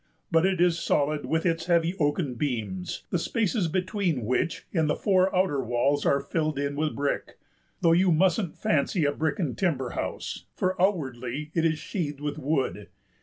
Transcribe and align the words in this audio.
But 0.31 0.47
it 0.47 0.59
is 0.59 0.79
solid 0.79 1.27
with 1.27 1.45
its 1.45 1.67
heavy 1.67 1.93
oaken 1.99 2.33
beams, 2.33 3.03
the 3.11 3.19
spaces 3.19 3.67
between 3.67 4.25
which 4.25 4.65
in 4.71 4.87
the 4.87 4.95
four 4.95 5.29
outer 5.35 5.63
walls 5.63 6.07
are 6.07 6.19
filled 6.19 6.57
in 6.57 6.75
with 6.75 6.95
brick, 6.95 7.37
though 7.81 7.91
you 7.91 8.11
mustn't 8.11 8.57
fancy 8.57 9.05
a 9.05 9.11
brick 9.11 9.37
and 9.37 9.55
timber 9.55 9.91
house, 9.91 10.45
for 10.55 10.73
outwardly 10.81 11.51
it 11.53 11.65
is 11.65 11.77
sheathed 11.77 12.19
with 12.19 12.39
wood. 12.39 12.89